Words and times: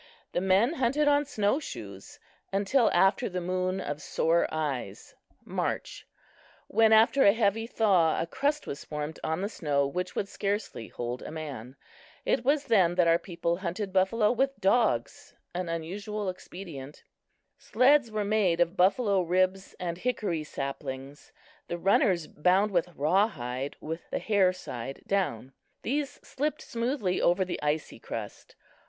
The 0.31 0.41
men 0.41 0.73
hunted 0.73 1.07
on 1.07 1.25
snow 1.25 1.59
shoes 1.59 2.17
until 2.51 2.89
after 2.91 3.29
the 3.29 3.39
Moon 3.39 3.79
of 3.79 4.01
Sore 4.01 4.47
Eyes 4.51 5.13
(March), 5.45 6.07
when 6.67 6.91
after 6.91 7.23
a 7.23 7.33
heavy 7.33 7.67
thaw 7.67 8.19
a 8.19 8.25
crust 8.25 8.65
was 8.65 8.83
formed 8.83 9.19
on 9.23 9.41
the 9.41 9.47
snow 9.47 9.85
which 9.85 10.15
would 10.15 10.27
scarcely 10.27 10.87
hold 10.87 11.21
a 11.21 11.29
man. 11.29 11.75
It 12.25 12.43
was 12.43 12.63
then 12.65 12.95
that 12.95 13.07
our 13.07 13.19
people 13.19 13.57
hunted 13.57 13.93
buffalo 13.93 14.31
with 14.31 14.59
dogs 14.59 15.35
an 15.53 15.69
unusual 15.69 16.29
expedient. 16.29 17.03
Sleds 17.59 18.09
were 18.09 18.25
made 18.25 18.59
of 18.59 18.75
buffalo 18.75 19.21
ribs 19.21 19.75
and 19.79 19.99
hickory 19.99 20.43
saplings, 20.43 21.31
the 21.67 21.77
runners 21.77 22.25
bound 22.25 22.71
with 22.71 22.89
rawhide 22.95 23.75
with 23.79 24.09
the 24.09 24.17
hair 24.17 24.51
side 24.51 25.03
down. 25.05 25.53
These 25.83 26.19
slipped 26.25 26.63
smoothly 26.63 27.21
over 27.21 27.45
the 27.45 27.61
icy 27.61 27.99
crust. 27.99 28.55